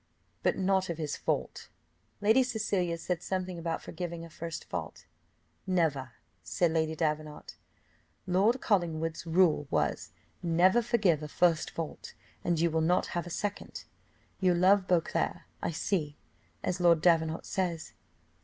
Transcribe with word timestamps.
"But 0.41 0.57
not 0.57 0.89
of 0.89 0.97
his 0.97 1.15
fault." 1.15 1.69
Lady 2.21 2.41
Cecilia 2.41 2.97
said 2.97 3.21
something 3.21 3.59
about 3.59 3.83
forgiving 3.83 4.25
a 4.25 4.31
first 4.31 4.65
fault. 4.67 5.05
"Never!" 5.67 6.13
said 6.41 6.71
Lady 6.73 6.95
Davenant. 6.95 7.55
"Lord 8.25 8.59
Collingwood's 8.61 9.27
rule 9.27 9.67
was 9.69 10.11
never 10.41 10.81
forgive 10.81 11.21
a 11.21 11.27
first 11.27 11.69
fault, 11.69 12.15
and 12.43 12.59
you 12.59 12.71
will 12.71 12.81
not 12.81 13.05
have 13.13 13.27
a 13.27 13.29
second. 13.29 13.83
You 14.39 14.55
love 14.55 14.87
Beauclerc, 14.87 15.41
I 15.61 15.69
see, 15.69 16.17
as 16.63 16.79
Lord 16.81 16.99
Davenant 17.03 17.45
says." 17.45 17.93